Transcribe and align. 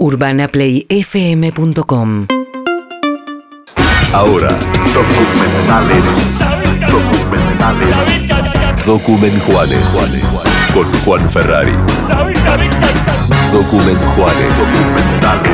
UrbanaPlayFM.com 0.00 2.26
Ahora, 4.14 4.48
documentales. 4.94 6.02
Documentales. 6.88 7.94
Document 8.86 9.38
Juanes. 9.44 9.98
Con 10.72 10.86
Juan 11.04 11.30
Ferrari. 11.30 11.72
Document 13.52 14.00
Juanes. 14.16 14.58
Documentales. 14.58 15.52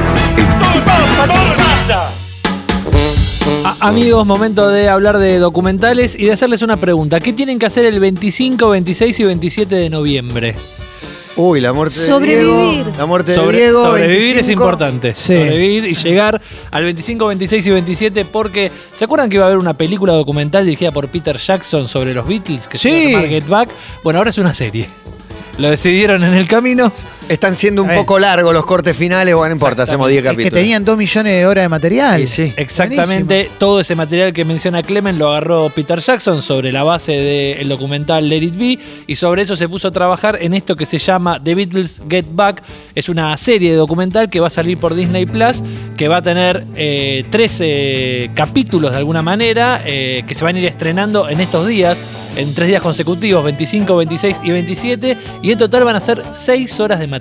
A- 3.64 3.76
amigos, 3.88 4.24
momento 4.26 4.68
de 4.68 4.88
hablar 4.88 5.18
de 5.18 5.40
documentales 5.40 6.14
y 6.16 6.26
de 6.26 6.32
hacerles 6.32 6.62
una 6.62 6.76
pregunta. 6.76 7.18
¿Qué 7.18 7.32
tienen 7.32 7.58
que 7.58 7.66
hacer 7.66 7.84
el 7.84 7.98
25, 7.98 8.68
26 8.70 9.18
y 9.20 9.24
27 9.24 9.74
de 9.74 9.90
noviembre? 9.90 10.54
Uy, 11.36 11.60
la 11.60 11.72
muerte 11.74 12.00
de 12.00 12.06
Sobrevivir. 12.06 12.84
Diego. 12.84 12.92
La 12.96 13.04
muerte 13.06 13.32
de 13.32 13.36
Sobre- 13.36 13.56
Diego. 13.58 13.84
sobrevivir 13.84 14.34
25. 14.36 14.40
es 14.40 14.48
importante. 14.48 15.14
Sí. 15.14 15.34
Sobrevivir 15.36 15.84
y 15.84 15.94
llegar 15.94 16.40
al 16.70 16.82
25, 16.84 17.26
26 17.26 17.66
y 17.66 17.70
27 17.70 18.24
porque 18.24 18.72
¿se 18.94 19.04
acuerdan 19.04 19.28
que 19.28 19.36
iba 19.36 19.44
a 19.44 19.48
haber 19.48 19.58
una 19.58 19.74
película 19.74 20.14
documental 20.14 20.64
dirigida 20.64 20.92
por 20.92 21.08
Peter 21.08 21.36
Jackson 21.36 21.88
sobre 21.88 22.14
los 22.14 22.26
Beatles 22.26 22.66
que 22.68 22.78
se 22.78 22.88
Sí. 22.88 22.94
iba 23.10 23.18
a 23.18 23.22
llamar 23.22 23.28
Get 23.28 23.46
Back? 23.48 23.68
Bueno, 24.02 24.18
ahora 24.18 24.30
es 24.30 24.38
una 24.38 24.54
serie. 24.54 24.88
Lo 25.58 25.68
decidieron 25.70 26.24
en 26.24 26.34
el 26.34 26.46
camino. 26.48 26.90
Están 27.28 27.56
siendo 27.56 27.82
un 27.82 27.92
poco 27.92 28.20
largos 28.20 28.54
los 28.54 28.64
cortes 28.64 28.96
finales. 28.96 29.34
Bueno, 29.34 29.48
no 29.48 29.54
importa, 29.56 29.82
hacemos 29.82 30.08
10 30.08 30.18
Es 30.18 30.24
capítulos. 30.24 30.50
que 30.50 30.56
tenían 30.60 30.84
dos 30.84 30.96
millones 30.96 31.32
de 31.32 31.46
horas 31.46 31.64
de 31.64 31.68
material. 31.68 32.20
Y 32.22 32.28
sí. 32.28 32.52
Exactamente, 32.56 33.50
todo 33.58 33.80
ese 33.80 33.96
material 33.96 34.32
que 34.32 34.44
menciona 34.44 34.82
Clemen 34.82 35.18
lo 35.18 35.30
agarró 35.30 35.68
Peter 35.70 35.98
Jackson 35.98 36.40
sobre 36.40 36.70
la 36.72 36.84
base 36.84 37.12
del 37.12 37.68
documental 37.68 38.28
Let 38.28 38.42
It 38.42 38.56
Be 38.56 38.78
y 39.08 39.16
sobre 39.16 39.42
eso 39.42 39.56
se 39.56 39.68
puso 39.68 39.88
a 39.88 39.90
trabajar 39.90 40.38
en 40.40 40.54
esto 40.54 40.76
que 40.76 40.86
se 40.86 40.98
llama 40.98 41.42
The 41.42 41.54
Beatles 41.56 42.00
Get 42.08 42.26
Back. 42.30 42.62
Es 42.94 43.08
una 43.08 43.36
serie 43.36 43.72
de 43.72 43.76
documental 43.76 44.30
que 44.30 44.38
va 44.38 44.46
a 44.46 44.50
salir 44.50 44.78
por 44.78 44.94
Disney 44.94 45.26
Plus, 45.26 45.62
que 45.96 46.06
va 46.06 46.18
a 46.18 46.22
tener 46.22 46.64
eh, 46.76 47.24
13 47.30 48.30
capítulos 48.34 48.92
de 48.92 48.98
alguna 48.98 49.22
manera, 49.22 49.82
eh, 49.84 50.22
que 50.28 50.34
se 50.36 50.44
van 50.44 50.54
a 50.54 50.58
ir 50.60 50.66
estrenando 50.66 51.28
en 51.28 51.40
estos 51.40 51.66
días, 51.66 52.04
en 52.36 52.54
tres 52.54 52.68
días 52.68 52.82
consecutivos, 52.82 53.42
25, 53.42 53.96
26 53.96 54.36
y 54.44 54.50
27, 54.50 55.18
y 55.42 55.50
en 55.50 55.58
total 55.58 55.82
van 55.84 55.96
a 55.96 56.00
ser 56.00 56.22
6 56.32 56.78
horas 56.80 57.00
de 57.00 57.06
material. 57.06 57.15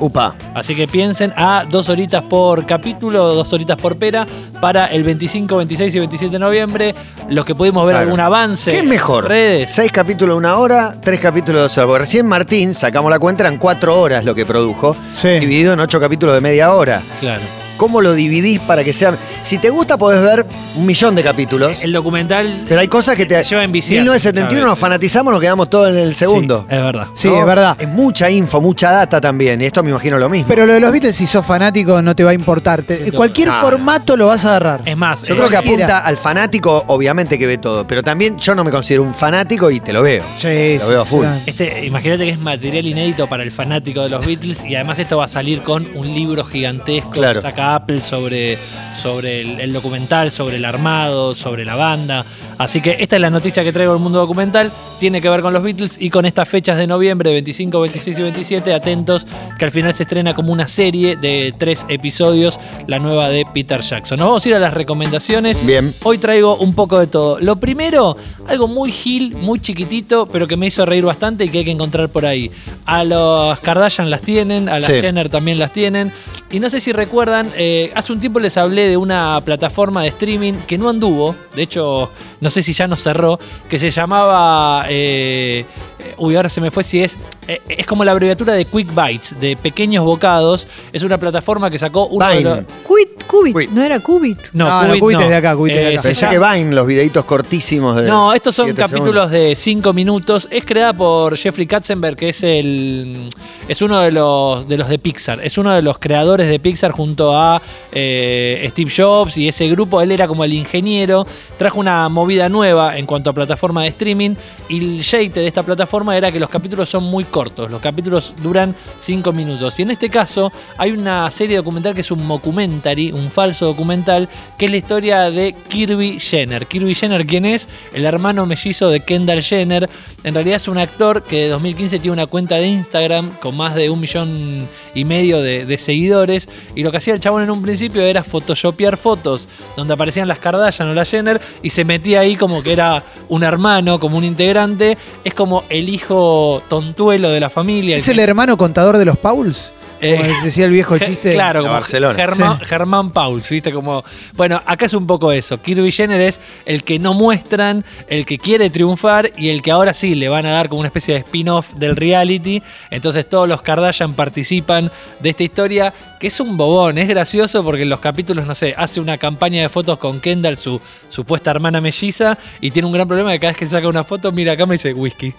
Upa. 0.00 0.34
Así 0.54 0.74
que 0.74 0.86
piensen 0.88 1.32
a 1.36 1.64
dos 1.68 1.88
horitas 1.88 2.22
por 2.22 2.66
capítulo, 2.66 3.34
dos 3.34 3.52
horitas 3.52 3.76
por 3.76 3.96
pera 3.98 4.26
para 4.60 4.86
el 4.86 5.02
25, 5.04 5.56
26 5.56 5.94
y 5.94 5.98
27 5.98 6.32
de 6.32 6.38
noviembre. 6.38 6.94
Los 7.28 7.44
que 7.44 7.54
pudimos 7.54 7.84
ver 7.86 7.94
Claro. 7.94 8.06
algún 8.06 8.20
avance. 8.20 8.70
¿Qué 8.70 8.78
es 8.78 8.84
mejor? 8.84 9.28
Redes. 9.28 9.70
Seis 9.70 9.90
capítulos 9.92 10.34
de 10.34 10.38
una 10.38 10.56
hora, 10.56 10.96
tres 11.02 11.20
capítulos 11.20 11.60
de 11.60 11.62
dos 11.62 11.78
horas. 11.78 11.86
Porque 11.88 11.98
recién 12.04 12.26
Martín, 12.26 12.74
sacamos 12.74 13.10
la 13.10 13.18
cuenta, 13.18 13.42
eran 13.42 13.58
cuatro 13.58 13.98
horas 14.00 14.24
lo 14.24 14.34
que 14.34 14.44
produjo, 14.46 14.96
Sí. 15.14 15.28
dividido 15.38 15.72
en 15.72 15.80
ocho 15.80 16.00
capítulos 16.00 16.34
de 16.34 16.40
media 16.40 16.72
hora. 16.72 17.02
Claro. 17.20 17.42
¿Cómo 17.80 18.02
lo 18.02 18.12
dividís 18.12 18.60
para 18.60 18.84
que 18.84 18.92
sea.? 18.92 19.16
Si 19.40 19.56
te 19.56 19.70
gusta, 19.70 19.96
podés 19.96 20.20
ver 20.22 20.44
un 20.76 20.84
millón 20.84 21.14
de 21.14 21.22
capítulos. 21.22 21.80
El 21.82 21.94
documental. 21.94 22.64
Pero 22.68 22.78
hay 22.82 22.88
cosas 22.88 23.16
que 23.16 23.24
te. 23.24 23.36
Te 23.36 23.44
lleva 23.44 23.64
enviciar, 23.64 24.00
1971 24.02 24.66
nos 24.66 24.78
fanatizamos, 24.78 25.32
nos 25.32 25.40
quedamos 25.40 25.70
todos 25.70 25.88
en 25.88 25.96
el 25.96 26.14
segundo. 26.14 26.66
Sí, 26.68 26.74
es 26.76 26.82
verdad. 26.82 27.06
Sí, 27.14 27.28
¿no? 27.28 27.40
es 27.40 27.46
verdad. 27.46 27.76
Es 27.80 27.88
mucha 27.88 28.30
info, 28.30 28.60
mucha 28.60 28.90
data 28.92 29.18
también. 29.18 29.62
Y 29.62 29.64
esto 29.64 29.82
me 29.82 29.88
imagino 29.88 30.18
lo 30.18 30.28
mismo. 30.28 30.46
Pero 30.46 30.66
lo 30.66 30.74
de 30.74 30.80
los 30.80 30.92
Beatles, 30.92 31.16
si 31.16 31.26
sos 31.26 31.44
fanático, 31.46 32.02
no 32.02 32.14
te 32.14 32.22
va 32.22 32.32
a 32.32 32.34
importar. 32.34 32.82
Te- 32.82 33.10
cualquier 33.12 33.48
Ah. 33.48 33.60
formato 33.62 34.14
lo 34.14 34.26
vas 34.26 34.44
a 34.44 34.48
agarrar. 34.50 34.82
Es 34.84 34.96
más, 34.98 35.22
Yo 35.22 35.32
eh, 35.32 35.38
creo 35.38 35.48
que 35.48 35.56
apunta 35.56 36.00
al 36.00 36.18
fanático, 36.18 36.84
obviamente 36.88 37.38
que 37.38 37.46
ve 37.46 37.56
todo. 37.56 37.86
Pero 37.86 38.02
también 38.02 38.36
yo 38.38 38.54
no 38.54 38.62
me 38.62 38.70
considero 38.70 39.02
un 39.04 39.14
fanático 39.14 39.70
y 39.70 39.80
te 39.80 39.94
lo 39.94 40.02
veo. 40.02 40.22
Sí, 40.36 40.76
Lo 40.78 40.84
sí, 40.84 40.90
veo 40.90 41.00
a 41.00 41.04
full. 41.06 41.24
Este, 41.46 41.86
imagínate 41.86 42.24
que 42.26 42.30
es 42.32 42.38
material 42.38 42.84
inédito 42.86 43.26
para 43.26 43.42
el 43.42 43.50
fanático 43.50 44.02
de 44.02 44.10
los 44.10 44.26
Beatles 44.26 44.62
y 44.68 44.74
además 44.74 44.98
esto 44.98 45.16
va 45.16 45.24
a 45.24 45.28
salir 45.28 45.62
con 45.62 45.88
un 45.96 46.06
libro 46.12 46.44
gigantesco 46.44 47.10
Claro. 47.12 47.40
que 47.40 47.46
Apple 47.74 48.00
sobre, 48.02 48.58
sobre 49.00 49.40
el, 49.40 49.60
el 49.60 49.72
documental, 49.72 50.30
sobre 50.30 50.56
el 50.56 50.64
armado, 50.64 51.34
sobre 51.34 51.64
la 51.64 51.74
banda. 51.76 52.24
Así 52.58 52.80
que 52.80 52.96
esta 53.00 53.16
es 53.16 53.22
la 53.22 53.30
noticia 53.30 53.64
que 53.64 53.72
traigo 53.72 53.92
del 53.92 54.02
mundo 54.02 54.18
documental. 54.18 54.70
Tiene 54.98 55.22
que 55.22 55.30
ver 55.30 55.40
con 55.40 55.52
los 55.54 55.62
Beatles 55.62 55.96
y 55.98 56.10
con 56.10 56.26
estas 56.26 56.48
fechas 56.48 56.76
de 56.76 56.86
noviembre, 56.86 57.32
25, 57.32 57.80
26 57.80 58.18
y 58.18 58.22
27. 58.22 58.74
Atentos 58.74 59.26
que 59.58 59.64
al 59.64 59.70
final 59.70 59.94
se 59.94 60.02
estrena 60.02 60.34
como 60.34 60.52
una 60.52 60.68
serie 60.68 61.16
de 61.16 61.54
tres 61.56 61.86
episodios, 61.88 62.58
la 62.86 62.98
nueva 62.98 63.28
de 63.30 63.46
Peter 63.52 63.80
Jackson. 63.80 64.18
Nos 64.18 64.28
vamos 64.28 64.44
a 64.44 64.48
ir 64.48 64.54
a 64.54 64.58
las 64.58 64.74
recomendaciones. 64.74 65.64
Bien. 65.64 65.94
Hoy 66.02 66.18
traigo 66.18 66.56
un 66.56 66.74
poco 66.74 66.98
de 66.98 67.06
todo. 67.06 67.40
Lo 67.40 67.56
primero, 67.56 68.16
algo 68.46 68.68
muy 68.68 68.92
gil, 68.92 69.34
muy 69.36 69.58
chiquitito, 69.60 70.26
pero 70.26 70.46
que 70.46 70.56
me 70.56 70.66
hizo 70.66 70.84
reír 70.84 71.04
bastante 71.04 71.44
y 71.44 71.48
que 71.48 71.58
hay 71.58 71.64
que 71.64 71.70
encontrar 71.70 72.10
por 72.10 72.26
ahí. 72.26 72.50
A 72.84 73.04
los 73.04 73.58
Kardashian 73.60 74.10
las 74.10 74.20
tienen, 74.20 74.68
a 74.68 74.74
las 74.74 74.90
Sí. 74.90 75.00
Jenner 75.00 75.28
también 75.28 75.58
las 75.58 75.72
tienen. 75.72 76.12
Y 76.50 76.58
no 76.58 76.68
sé 76.68 76.80
si 76.80 76.92
recuerdan, 76.92 77.50
eh, 77.62 77.92
hace 77.94 78.10
un 78.10 78.20
tiempo 78.20 78.40
les 78.40 78.56
hablé 78.56 78.88
de 78.88 78.96
una 78.96 79.38
plataforma 79.44 80.00
de 80.00 80.08
streaming 80.08 80.54
que 80.66 80.78
no 80.78 80.88
anduvo, 80.88 81.36
de 81.54 81.60
hecho, 81.60 82.10
no 82.40 82.48
sé 82.48 82.62
si 82.62 82.72
ya 82.72 82.88
no 82.88 82.96
cerró, 82.96 83.38
que 83.68 83.78
se 83.78 83.90
llamaba. 83.90 84.86
eh, 84.88 85.66
eh, 86.00 86.14
uy, 86.18 86.36
ahora 86.36 86.48
se 86.48 86.60
me 86.60 86.70
fue 86.70 86.82
si 86.82 87.02
es. 87.02 87.16
eh, 87.48 87.60
es 87.68 87.86
como 87.86 88.04
la 88.04 88.12
abreviatura 88.12 88.52
de 88.54 88.64
Quick 88.64 88.94
Bites, 88.94 89.38
de 89.40 89.56
pequeños 89.56 90.04
bocados. 90.04 90.66
Es 90.92 91.02
una 91.02 91.18
plataforma 91.18 91.70
que 91.70 91.78
sacó 91.78 92.06
uno 92.06 92.26
de 92.28 92.36
Vine. 92.38 92.50
los. 92.50 92.58
Quit, 92.86 93.24
Cubit, 93.26 93.56
Quit. 93.56 93.70
no 93.70 93.82
era 93.82 94.00
Cubit. 94.00 94.38
No, 94.52 94.66
No, 94.68 94.82
no, 94.82 94.88
Qubit 94.88 95.00
Qubit 95.00 95.20
es 95.20 95.28
de 95.28 95.34
acá, 95.36 95.54
Qubit 95.56 95.74
es 95.74 95.80
de 95.80 95.88
acá. 95.94 96.02
se 96.02 96.08
Pensé 96.08 96.28
que 96.28 96.38
Vine, 96.38 96.74
los 96.74 96.86
videitos 96.86 97.24
cortísimos 97.24 97.96
de. 97.96 98.08
no, 98.08 98.32
estos 98.32 98.54
son 98.54 98.66
siete 98.66 98.80
capítulos 98.82 99.30
segundos. 99.30 99.30
de 99.30 99.54
5 99.54 99.92
minutos. 99.92 100.48
Es 100.50 100.64
creada 100.64 100.92
por 100.92 101.36
Jeffrey 101.36 101.66
Katzenberg, 101.66 102.16
que 102.16 102.30
es 102.30 102.42
el 102.42 103.28
es 103.68 103.82
uno 103.82 104.00
de 104.00 104.10
los 104.12 104.66
de 104.66 104.76
los 104.78 104.88
de 104.88 104.98
Pixar. 104.98 105.40
Es 105.44 105.58
uno 105.58 105.72
de 105.72 105.82
los 105.82 105.98
creadores 105.98 106.48
de 106.48 106.58
Pixar 106.58 106.92
junto 106.92 107.36
a 107.36 107.60
eh, 107.92 108.66
Steve 108.72 108.90
Jobs 108.96 109.36
y 109.36 109.48
ese 109.48 109.68
grupo. 109.68 110.00
Él 110.00 110.10
era 110.12 110.26
como 110.26 110.44
el 110.44 110.52
ingeniero. 110.52 111.26
Trajo 111.58 111.78
una 111.78 112.08
movida 112.08 112.48
nueva 112.48 112.96
en 112.96 113.06
cuanto 113.06 113.30
a 113.30 113.32
plataforma 113.32 113.82
de 113.82 113.88
streaming. 113.88 114.34
Y 114.68 114.96
el 114.98 115.02
jeite 115.04 115.40
de 115.40 115.46
esta 115.46 115.62
plataforma 115.62 115.89
era 116.12 116.30
que 116.30 116.38
los 116.38 116.48
capítulos 116.48 116.88
son 116.88 117.04
muy 117.04 117.24
cortos. 117.24 117.70
Los 117.70 117.80
capítulos 117.80 118.34
duran 118.42 118.74
5 119.00 119.32
minutos. 119.32 119.78
Y 119.78 119.82
en 119.82 119.90
este 119.90 120.08
caso 120.08 120.52
hay 120.78 120.92
una 120.92 121.30
serie 121.30 121.56
documental 121.56 121.94
que 121.94 122.00
es 122.00 122.10
un 122.10 122.24
mockumentary, 122.26 123.12
un 123.12 123.30
falso 123.30 123.66
documental, 123.66 124.28
que 124.56 124.66
es 124.66 124.70
la 124.70 124.76
historia 124.76 125.30
de 125.30 125.54
Kirby 125.68 126.18
Jenner. 126.20 126.66
Kirby 126.66 126.94
Jenner, 126.94 127.26
¿quién 127.26 127.44
es? 127.44 127.68
El 127.92 128.04
hermano 128.04 128.46
mellizo 128.46 128.88
de 128.88 129.00
Kendall 129.00 129.42
Jenner. 129.42 129.90
En 130.22 130.34
realidad 130.34 130.56
es 130.56 130.68
un 130.68 130.78
actor 130.78 131.24
que 131.24 131.44
de 131.44 131.48
2015 131.48 131.98
tiene 131.98 132.12
una 132.12 132.26
cuenta 132.26 132.56
de 132.56 132.68
Instagram 132.68 133.36
con 133.40 133.56
más 133.56 133.74
de 133.74 133.90
un 133.90 134.00
millón 134.00 134.68
y 134.94 135.04
medio 135.04 135.42
de, 135.42 135.66
de 135.66 135.78
seguidores. 135.78 136.48
Y 136.76 136.82
lo 136.82 136.92
que 136.92 136.98
hacía 136.98 137.14
el 137.14 137.20
chabón 137.20 137.42
en 137.42 137.50
un 137.50 137.62
principio 137.62 138.02
era 138.02 138.22
photoshopear 138.22 138.96
fotos 138.96 139.48
donde 139.76 139.94
aparecían 139.94 140.28
las 140.28 140.38
Kardashian 140.38 140.88
o 140.88 140.94
las 140.94 141.10
Jenner 141.10 141.40
y 141.62 141.70
se 141.70 141.84
metía 141.84 142.20
ahí 142.20 142.36
como 142.36 142.62
que 142.62 142.72
era 142.72 143.02
un 143.28 143.42
hermano, 143.42 143.98
como 143.98 144.18
un 144.18 144.24
integrante. 144.24 144.96
Es 145.24 145.34
como 145.34 145.64
el 145.68 145.79
hijo 145.88 146.62
tontuelo 146.68 147.30
de 147.30 147.40
la 147.40 147.50
familia. 147.50 147.96
¿Es 147.96 148.08
el 148.08 148.18
hermano 148.18 148.56
contador 148.56 148.98
de 148.98 149.04
los 149.04 149.16
Pauls? 149.18 149.72
Eh, 150.02 150.16
Como 150.16 150.44
decía 150.44 150.64
el 150.64 150.70
viejo 150.70 150.96
chiste. 150.98 151.34
Claro, 151.34 151.60
La 151.60 151.68
como 151.68 151.74
Barcelona. 151.74 152.14
Germán, 152.14 152.58
Sí. 152.58 152.64
Germán 152.64 153.10
Pauls, 153.10 153.50
¿viste? 153.50 153.70
Como. 153.70 154.02
Bueno, 154.34 154.62
acá 154.64 154.86
es 154.86 154.94
un 154.94 155.06
poco 155.06 155.30
eso. 155.30 155.60
Kirby 155.60 155.92
Jenner 155.92 156.22
es 156.22 156.40
el 156.64 156.84
que 156.84 156.98
no 156.98 157.12
muestran, 157.12 157.84
el 158.08 158.24
que 158.24 158.38
quiere 158.38 158.70
triunfar 158.70 159.30
y 159.36 159.50
el 159.50 159.60
que 159.60 159.70
ahora 159.70 159.92
sí 159.92 160.14
le 160.14 160.30
van 160.30 160.46
a 160.46 160.52
dar 160.52 160.70
como 160.70 160.80
una 160.80 160.86
especie 160.88 161.12
de 161.12 161.20
spin-off 161.20 161.74
del 161.74 161.96
reality. 161.96 162.62
Entonces 162.90 163.28
todos 163.28 163.46
los 163.46 163.60
Kardashian 163.60 164.14
participan 164.14 164.90
de 165.20 165.28
esta 165.28 165.42
historia, 165.42 165.92
que 166.18 166.28
es 166.28 166.40
un 166.40 166.56
bobón, 166.56 166.96
es 166.96 167.06
gracioso 167.06 167.62
porque 167.62 167.82
en 167.82 167.90
los 167.90 168.00
capítulos, 168.00 168.46
no 168.46 168.54
sé, 168.54 168.74
hace 168.78 169.00
una 169.00 169.18
campaña 169.18 169.60
de 169.60 169.68
fotos 169.68 169.98
con 169.98 170.18
Kendall, 170.20 170.56
su 170.56 170.80
supuesta 171.10 171.50
hermana 171.50 171.82
melliza, 171.82 172.38
y 172.62 172.70
tiene 172.70 172.86
un 172.86 172.92
gran 172.94 173.06
problema 173.06 173.32
que 173.32 173.40
cada 173.40 173.50
vez 173.52 173.58
que 173.58 173.68
saca 173.68 173.86
una 173.86 174.04
foto, 174.04 174.32
mira 174.32 174.52
acá 174.52 174.64
me 174.64 174.76
dice 174.76 174.94
whisky. 174.94 175.34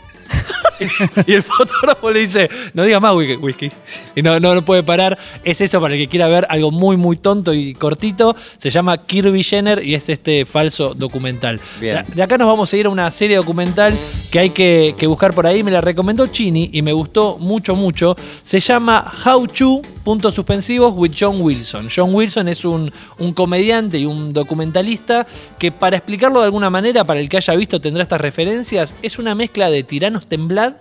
y 1.27 1.33
el 1.33 1.43
fotógrafo 1.43 2.11
le 2.11 2.19
dice, 2.19 2.49
no 2.73 2.83
digas 2.83 3.01
más 3.01 3.15
whisky. 3.15 3.71
Y 4.15 4.21
no, 4.21 4.39
no 4.39 4.55
lo 4.55 4.61
puede 4.63 4.83
parar. 4.83 5.17
Es 5.43 5.61
eso 5.61 5.81
para 5.81 5.93
el 5.93 5.99
que 5.99 6.07
quiera 6.07 6.27
ver 6.27 6.45
algo 6.49 6.71
muy, 6.71 6.97
muy 6.97 7.17
tonto 7.17 7.53
y 7.53 7.73
cortito. 7.73 8.35
Se 8.57 8.69
llama 8.69 8.97
Kirby 9.05 9.43
Jenner 9.43 9.83
y 9.85 9.95
es 9.95 10.09
este 10.09 10.45
falso 10.45 10.93
documental. 10.93 11.59
Bien. 11.79 12.03
De 12.13 12.23
acá 12.23 12.37
nos 12.37 12.47
vamos 12.47 12.71
a 12.73 12.77
ir 12.77 12.85
a 12.85 12.89
una 12.89 13.09
serie 13.11 13.37
documental 13.37 13.93
que 14.31 14.39
hay 14.39 14.49
que, 14.49 15.07
buscar 15.07 15.33
por 15.33 15.45
ahí. 15.45 15.61
Me 15.61 15.71
la 15.71 15.81
recomendó 15.81 16.25
Chini 16.27 16.69
y 16.73 16.81
me 16.81 16.93
gustó 16.93 17.37
mucho, 17.37 17.75
mucho. 17.75 18.15
Se 18.43 18.61
llama 18.61 19.11
How 19.25 19.45
to, 19.47 19.81
puntos 20.03 20.33
suspensivos, 20.33 20.93
with 20.95 21.11
John 21.19 21.41
Wilson. 21.41 21.89
John 21.93 22.15
Wilson 22.15 22.47
es 22.47 22.63
un, 22.63 22.91
un 23.19 23.33
comediante 23.33 23.99
y 23.99 24.05
un 24.05 24.31
documentalista 24.31 25.27
que 25.59 25.71
para 25.71 25.97
explicarlo 25.97 26.39
de 26.39 26.45
alguna 26.45 26.69
manera, 26.69 27.03
para 27.03 27.19
el 27.19 27.27
que 27.27 27.37
haya 27.37 27.55
visto 27.55 27.81
tendrá 27.81 28.03
estas 28.03 28.21
referencias, 28.21 28.95
es 29.01 29.19
una 29.19 29.35
mezcla 29.35 29.69
de 29.69 29.83
Tiranos 29.83 30.25
Temblad 30.25 30.75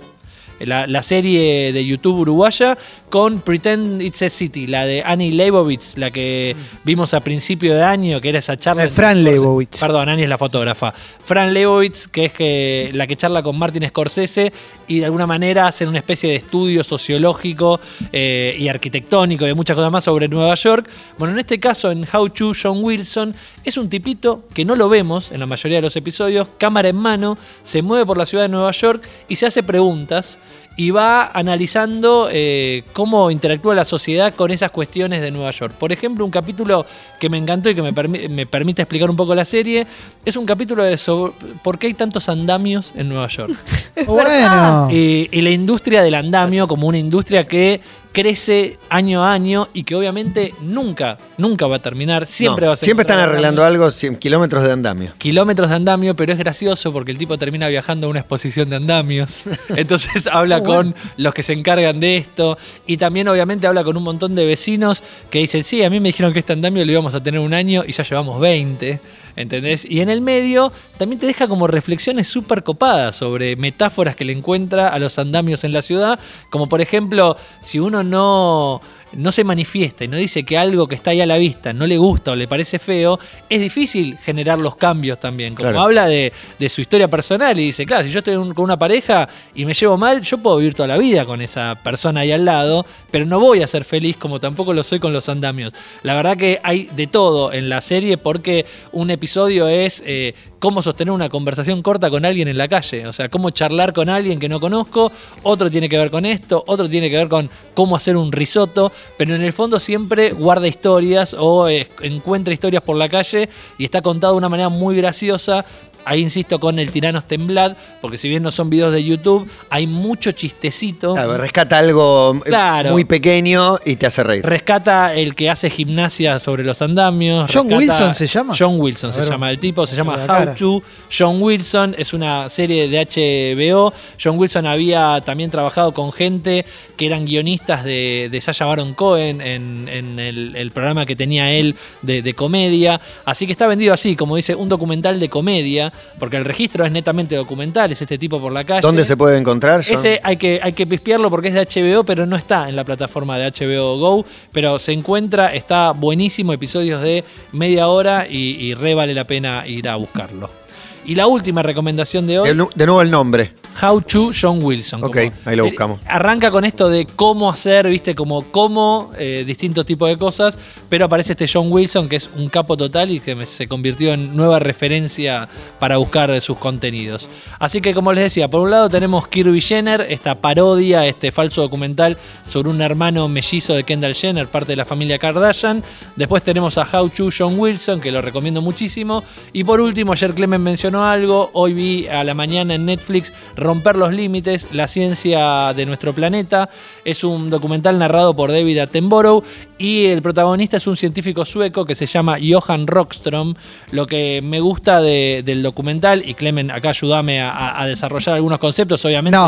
la, 0.61 0.87
la 0.87 1.03
serie 1.03 1.73
de 1.73 1.87
YouTube 1.87 2.19
uruguaya 2.19 2.77
con 3.11 3.41
Pretend 3.41 4.01
It's 4.01 4.23
a 4.23 4.31
City, 4.31 4.67
la 4.67 4.87
de 4.87 5.03
Annie 5.05 5.33
Leibovitz, 5.33 5.99
la 5.99 6.11
que 6.11 6.57
vimos 6.85 7.13
a 7.13 7.21
principio 7.21 7.75
de 7.75 7.83
año, 7.83 8.21
que 8.21 8.29
era 8.29 8.39
esa 8.39 8.57
charla. 8.57 8.83
De 8.83 8.89
entre 8.89 9.03
Fran 9.03 9.25
Lebowitz. 9.25 9.81
Perdón, 9.81 10.09
Annie 10.09 10.23
es 10.23 10.29
la 10.29 10.39
fotógrafa. 10.39 10.95
Fran 11.25 11.53
Lebowitz, 11.53 12.07
que 12.09 12.27
es 12.27 12.33
que, 12.33 12.91
la 12.95 13.07
que 13.07 13.17
charla 13.17 13.43
con 13.43 13.59
Martin 13.59 13.87
Scorsese 13.89 14.53
y 14.87 15.01
de 15.01 15.05
alguna 15.07 15.27
manera 15.27 15.67
hacen 15.67 15.89
una 15.89 15.99
especie 15.99 16.31
de 16.31 16.37
estudio 16.37 16.85
sociológico 16.85 17.81
eh, 18.13 18.57
y 18.59 18.69
arquitectónico 18.69 19.45
y 19.45 19.49
de 19.49 19.55
muchas 19.55 19.75
cosas 19.75 19.91
más 19.91 20.05
sobre 20.05 20.29
Nueva 20.29 20.55
York. 20.55 20.89
Bueno, 21.19 21.35
en 21.35 21.41
este 21.41 21.59
caso, 21.59 21.91
en 21.91 22.07
How 22.11 22.29
to, 22.31 22.53
John 22.61 22.83
Wilson 22.83 23.35
es 23.65 23.77
un 23.77 23.89
tipito 23.89 24.45
que 24.55 24.65
no 24.65 24.77
lo 24.77 24.89
vemos 24.89 25.33
en 25.33 25.41
la 25.41 25.47
mayoría 25.47 25.79
de 25.79 25.83
los 25.83 25.97
episodios, 25.97 26.49
cámara 26.59 26.89
en 26.89 26.97
mano, 26.97 27.37
se 27.63 27.83
mueve 27.83 28.07
por 28.07 28.17
la 28.17 28.27
ciudad 28.27 28.45
de 28.45 28.49
Nueva 28.49 28.71
York 28.71 29.07
y 29.29 29.37
se 29.37 29.47
hace 29.47 29.63
preguntas 29.63 30.39
y 30.81 30.93
va 30.93 31.27
analizando 31.35 32.31
eh, 32.33 32.85
cómo 32.95 33.31
interactúa 33.31 33.75
la 33.75 33.85
sociedad 33.85 34.33
con 34.35 34.51
esas 34.51 34.71
cuestiones 34.71 35.21
de 35.21 35.31
Nueva 35.31 35.51
York. 35.51 35.75
Por 35.75 35.93
ejemplo, 35.93 36.25
un 36.25 36.31
capítulo 36.31 36.87
que 37.19 37.29
me 37.29 37.37
encantó 37.37 37.69
y 37.69 37.75
que 37.75 37.83
me, 37.83 37.93
permi- 37.93 38.31
me 38.31 38.47
permite 38.47 38.81
explicar 38.81 39.11
un 39.11 39.17
poco 39.17 39.35
la 39.35 39.45
serie 39.45 39.87
es 40.25 40.37
un 40.37 40.47
capítulo 40.47 40.83
de 40.83 40.97
sobre 40.97 41.35
por 41.63 41.79
qué 41.79 41.89
hay 41.89 41.93
tantos 41.95 42.31
andamios 42.31 42.93
en 42.97 43.11
Nueva 43.11 43.29
York. 43.29 43.53
Bueno. 44.07 44.89
Y, 44.91 45.29
y 45.31 45.43
la 45.43 45.51
industria 45.51 46.03
del 46.03 46.15
andamio 46.15 46.67
como 46.67 46.87
una 46.89 46.97
industria 46.97 47.45
que 47.47 47.83
crece 48.13 48.79
año 48.89 49.25
a 49.25 49.33
año 49.33 49.69
y 49.73 49.85
que 49.85 49.95
obviamente 49.95 50.55
nunca, 50.61 51.19
nunca 51.39 51.67
va 51.67 51.77
a 51.77 51.79
terminar. 51.79 52.27
Siempre 52.27 52.67
No, 52.67 52.69
va 52.69 52.73
a 52.75 52.77
ser 52.77 52.87
siempre 52.87 53.03
están 53.03 53.19
arreglando 53.19 53.65
algo, 53.65 53.91
100 53.91 54.17
kilómetros 54.17 54.63
de 54.63 54.73
andamio. 54.73 55.13
Kilómetros 55.19 55.71
de 55.71 55.77
andamio, 55.77 56.17
pero 56.17 56.33
es 56.33 56.39
gracioso 56.39 56.93
porque 56.93 57.13
el 57.13 57.19
tipo 57.19 57.39
termina 57.39 57.69
viajando 57.69 58.07
a 58.07 58.11
una 58.11 58.21
exposición 58.21 58.71
de 58.71 58.77
andamios. 58.77 59.41
Entonces 59.77 60.27
habla 60.27 60.63
con 60.63 60.95
los 61.17 61.35
que 61.35 61.43
se 61.43 61.53
encargan 61.53 62.01
de 62.01 62.17
esto. 62.17 62.59
Y 62.87 62.97
también, 62.97 63.29
obviamente, 63.29 63.67
habla 63.67 63.85
con 63.85 63.97
un 63.97 64.03
montón 64.03 64.35
de 64.35 64.45
vecinos 64.45 65.03
que 65.31 65.39
dicen: 65.39 65.65
Sí, 65.65 65.83
a 65.83 65.91
mí 65.91 66.01
me 66.01 66.09
dijeron 66.09 66.33
que 66.33 66.41
este 66.41 66.53
andamio 66.53 66.85
lo 66.85 66.93
íbamos 66.93 67.15
a 67.15 67.23
tener 67.23 67.41
un 67.41 67.55
año 67.55 67.85
y 67.87 67.93
ya 67.93 68.05
llevamos 68.05 68.41
20. 68.41 69.01
¿Entendés? 69.37 69.87
Y 69.89 70.01
en 70.01 70.11
el 70.11 70.21
medio 70.21 70.73
también 70.99 71.19
te 71.19 71.27
deja 71.27 71.49
como 71.49 71.67
reflexiones 71.67 72.29
súper 72.29 72.63
copadas 72.63 73.17
sobre 73.17 73.57
metáforas 73.57 74.17
que 74.17 74.25
le 74.25 74.33
encuentra 74.33 74.89
a 74.89 74.99
los 74.99 75.19
andamios 75.19 75.65
en 75.65 75.73
la 75.73 75.83
ciudad. 75.83 76.19
Como 76.51 76.69
por 76.69 76.81
ejemplo, 76.81 77.37
si 77.63 77.79
no, 78.03 78.81
no 79.15 79.33
se 79.33 79.45
manifiesta 79.45 80.05
y 80.05 80.09
no 80.09 80.17
dice 80.17 80.45
que 80.45 80.57
algo 80.59 80.87
que 80.89 80.95
está 80.95 81.11
ahí 81.11 81.21
a 81.21 81.27
la 81.27 81.37
vista 81.39 81.73
no 81.73 81.87
le 81.87 81.99
gusta 81.99 82.33
o 82.33 82.37
le 82.37 82.47
parece 82.49 82.79
feo, 82.79 83.19
es 83.49 83.61
difícil 83.61 84.17
generar 84.25 84.59
los 84.59 84.77
cambios 84.77 85.19
también. 85.21 85.55
Como 85.55 85.71
Claro. 85.71 85.81
habla 85.83 86.07
de, 86.07 86.33
de 86.59 86.69
su 86.69 86.81
historia 86.81 87.09
personal 87.09 87.59
y 87.59 87.65
dice, 87.67 87.85
claro, 87.87 88.05
si 88.05 88.11
yo 88.11 88.19
estoy 88.21 88.37
un- 88.37 88.55
con 88.55 88.65
una 88.65 88.79
pareja 88.79 89.29
y 89.55 89.65
me 89.65 89.75
llevo 89.75 89.97
mal, 89.97 90.21
yo 90.23 90.39
puedo 90.39 90.59
vivir 90.59 90.75
toda 90.75 90.89
la 90.89 90.99
vida 90.99 91.25
con 91.25 91.41
esa 91.43 91.79
persona 91.83 92.21
ahí 92.21 92.33
al 92.33 92.45
lado, 92.45 92.87
pero 93.11 93.27
no 93.27 93.41
voy 93.41 93.63
a 93.63 93.67
ser 93.67 93.85
feliz 93.85 94.17
como 94.17 94.41
tampoco 94.41 94.73
lo 94.75 94.83
soy 94.83 95.01
con 95.01 95.13
los 95.13 95.29
andamios. 95.29 95.73
La 96.03 96.15
verdad 96.15 96.37
que 96.37 96.61
hay 96.63 96.89
de 96.95 97.07
todo 97.07 97.53
en 97.53 97.69
la 97.69 97.81
serie 97.81 98.17
porque 98.19 98.65
un 98.93 99.11
episodio 99.11 99.69
es 99.69 100.03
eh, 100.07 100.35
cómo 100.59 100.83
sostener 100.83 101.13
una 101.13 101.29
conversación 101.31 101.83
corta 101.83 102.11
con 102.11 102.25
alguien 102.25 102.47
en 102.49 102.59
la 102.59 102.69
calle, 102.69 103.07
o 103.07 103.13
sea, 103.13 103.29
cómo 103.29 103.51
charlar 103.51 103.93
con 103.93 104.09
alguien 104.09 104.39
que 104.39 104.49
no 104.49 104.61
conozco, 104.61 105.11
otro 105.43 105.71
tiene 105.71 105.89
que 105.89 105.97
ver 105.99 106.11
con 106.11 106.27
esto, 106.27 106.63
otro 106.67 106.89
tiene 106.89 107.09
que 107.09 107.17
ver 107.17 107.29
con 107.29 107.49
cómo 107.75 107.97
hacer 107.97 108.17
un 108.17 108.31
risotto, 108.31 108.93
pero 109.17 109.35
en 109.35 109.43
el 109.43 109.53
fondo 109.53 109.81
siempre 109.81 110.31
guarda 110.31 110.67
historias 110.67 111.35
o 111.39 111.69
eh, 111.69 111.89
encuentra 112.01 112.55
historias 112.55 112.83
por 112.83 112.97
la 112.97 113.09
calle 113.09 113.49
y 113.79 113.85
está 113.85 114.03
contado 114.03 114.35
de 114.35 114.39
una 114.39 114.49
manera 114.49 114.69
muy 114.69 114.97
graciosa. 114.97 115.65
Ahí 116.05 116.21
insisto 116.21 116.59
con 116.59 116.79
el 116.79 116.91
Tiranos 116.91 117.27
Temblad, 117.27 117.77
porque 118.01 118.19
si 118.19 118.29
bien 118.29 118.43
no 118.43 118.51
son 118.51 118.71
videos 118.71 118.93
de 118.93 119.05
YouTube, 119.05 119.49
hay 119.69 119.87
mucho 119.87 120.33
chistecito. 120.33 121.15
Claro, 121.15 121.37
rescata 121.39 121.79
algo 121.79 122.35
eh, 122.37 122.41
Claro. 122.47 122.91
muy 122.93 123.05
pequeño 123.05 123.79
y 123.85 123.97
te 123.97 124.07
hace 124.07 124.23
reír. 124.23 124.45
Rescata 124.45 125.15
el 125.15 125.35
que 125.35 125.51
hace 125.51 125.71
gimnasia 125.71 126.39
sobre 126.39 126.65
los 126.65 126.81
andamios. 126.83 127.51
¿John 127.53 127.69
rescata- 127.69 127.77
Wilson 127.79 128.15
se 128.15 128.27
llama? 128.27 128.55
John 128.59 128.81
Wilson 128.81 129.13
se 129.13 129.23
llama 129.23 129.51
el 129.51 129.59
tipo, 129.59 129.87
se 129.87 129.97
llama 129.97 130.17
la 130.17 130.23
How 130.23 130.27
cara. 130.29 130.55
to. 130.55 130.83
John 131.17 131.41
Wilson 131.43 131.95
es 131.99 132.13
una 132.13 132.49
serie 132.49 132.89
de 132.89 132.99
HBO. 132.99 133.93
John 134.23 134.39
Wilson 134.39 134.67
había 134.67 135.21
también 135.25 135.51
trabajado 135.51 135.93
con 135.93 136.13
gente 136.13 136.65
que 136.97 137.07
eran 137.07 137.25
guionistas 137.25 137.85
de, 137.85 138.29
de 138.31 138.41
Sacha 138.41 138.65
Baron 138.67 138.95
Cohen 138.95 139.41
en, 139.41 139.89
en 139.89 140.19
el, 140.19 140.55
el 140.57 140.71
programa 140.71 141.07
que 141.07 141.17
tenía 141.17 141.51
él 141.53 141.75
de, 142.03 142.23
de 142.23 142.35
comedia. 142.35 143.01
Así 143.25 143.47
que 143.47 143.53
está 143.53 143.67
vendido 143.67 143.95
así, 143.95 144.17
como 144.17 144.37
dice, 144.37 144.55
un 144.55 144.69
documental 144.69 145.19
de 145.21 145.29
comedia, 145.29 145.90
porque 146.19 146.37
el 146.37 146.45
registro 146.45 146.85
es 146.85 146.93
netamente 146.93 147.35
documental, 147.37 147.93
es 147.93 148.01
este 148.01 148.19
tipo 148.19 148.41
por 148.41 148.53
la 148.53 148.65
calle. 148.65 148.83
¿Dónde 148.83 149.05
se 149.05 149.17
puede 149.17 149.39
encontrar? 149.39 149.83
John? 149.87 149.99
Ese 149.99 150.21
hay 150.23 150.37
que, 150.37 150.61
hay 150.63 150.73
que 150.73 150.87
pispearlo 150.87 151.31
porque 151.31 151.49
es 151.49 151.55
de 151.55 151.67
HBO, 151.67 152.05
pero 152.05 152.27
no 152.27 152.37
está 152.37 152.69
en 152.69 152.77
la 152.77 152.85
plataforma 152.85 153.39
de 153.39 153.51
HBO 153.51 153.99
Go. 153.99 154.25
Pero 154.53 154.79
se 154.79 154.93
encuentra, 154.93 155.55
está 155.55 155.93
buenísimo, 155.93 156.53
episodios 156.53 157.03
de 157.03 157.25
media 157.53 157.89
hora 157.89 158.27
y, 158.29 158.57
y 158.61 158.75
re 158.75 158.95
vale 158.95 159.15
la 159.15 159.27
pena 159.27 159.67
ir 159.67 159.89
a 159.89 159.97
buscarlo. 159.97 160.60
Y 161.05 161.15
la 161.15 161.27
última 161.27 161.63
recomendación 161.63 162.27
de 162.27 162.39
hoy. 162.39 162.49
de, 162.49 162.55
nu- 162.55 162.69
de 162.75 162.87
nuevo 162.87 163.03
el 163.03 163.11
nombre. 163.11 163.55
How 163.83 164.01
to 164.03 164.31
John 164.39 164.63
Wilson. 164.63 165.03
Ok, 165.03 165.17
como- 165.17 165.33
ahí 165.47 165.57
lo 165.57 165.65
buscamos. 165.65 166.01
Arranca 166.07 166.51
con 166.51 166.65
esto 166.65 166.89
de 166.91 167.07
cómo 167.07 167.49
hacer, 167.51 167.89
viste, 167.89 168.15
como 168.15 168.43
cómo 168.51 169.11
eh, 169.19 169.45
distintos 169.47 169.87
tipos 169.87 170.09
de 170.11 170.19
cosas, 170.19 170.59
pero 170.91 171.07
aparece 171.07 171.33
este 171.33 171.49
John 171.51 171.69
Wilson 171.73 172.09
que 172.09 172.17
es 172.17 172.29
un 172.37 172.49
capo 172.51 172.77
total 172.77 173.11
y 173.11 173.21
que 173.21 173.35
me- 173.35 173.47
se 173.47 173.67
convirtió 173.69 174.13
en 174.13 174.37
nueva 174.37 174.59
referencia 174.59 175.49
para 175.79 175.97
buscar 175.97 176.39
sus 176.43 176.59
contenidos. 176.59 177.29
Así 177.59 177.81
que 177.81 177.95
como 177.95 178.13
les 178.13 178.25
decía, 178.25 178.49
por 178.51 178.61
un 178.61 178.71
lado 178.71 178.91
tenemos 178.91 179.27
Kirby 179.29 179.61
Jenner, 179.63 180.03
esta 180.11 180.35
parodia, 180.35 181.07
este 181.07 181.33
falso 181.33 181.63
documental 181.63 182.19
sobre 182.45 182.69
un 182.69 182.83
hermano 182.83 183.29
mellizo 183.29 183.73
de 183.75 183.85
Kendall 183.85 184.15
Jenner, 184.15 184.49
parte 184.49 184.73
de 184.73 184.77
la 184.77 184.85
familia 184.85 185.19
Kardashian. 185.19 185.83
Después 186.17 186.43
tenemos 186.43 186.77
a 186.77 186.83
How 186.93 187.09
to 187.09 187.29
John 187.37 187.59
Wilson, 187.59 188.01
que 188.01 188.11
lo 188.13 188.21
recomiendo 188.21 188.61
muchísimo. 188.61 189.25
Y 189.53 189.65
por 189.65 189.81
último, 189.81 190.13
ayer 190.13 190.35
Clemen 190.35 190.61
mencionó 190.63 190.90
algo, 190.99 191.51
hoy 191.53 191.73
vi 191.73 192.09
a 192.09 192.25
la 192.25 192.35
mañana 192.35 192.75
en 192.75 192.87
Netflix 192.87 193.33
Romper 193.57 193.97
los 193.97 194.13
Límites, 194.13 194.69
la 194.73 194.89
ciencia 194.89 195.73
de 195.75 195.87
nuestro 195.87 196.13
planeta. 196.13 196.69
Es 197.05 197.23
un 197.23 197.49
documental 197.51 197.99
narrado 197.99 198.35
por 198.35 198.51
David 198.51 198.79
Attenborough 198.79 199.45
y 199.79 200.07
el 200.07 200.21
protagonista 200.23 200.77
es 200.79 200.87
un 200.87 200.97
científico 200.97 201.45
sueco 201.45 201.85
que 201.85 201.95
se 201.95 202.07
llama 202.07 202.37
Johan 202.43 202.87
Rockström. 202.87 203.55
Lo 203.93 204.07
que 204.07 204.41
me 204.43 204.61
gusta 204.61 205.01
de- 205.01 205.43
del 205.45 205.63
documental, 205.63 206.23
y 206.29 206.35
Clemen, 206.35 206.71
acá 206.71 206.91
ayúdame 206.91 207.41
a, 207.41 207.85
desarrollar 207.87 208.35
algunos 208.35 208.59
conceptos, 208.59 209.05
obviamente. 209.05 209.39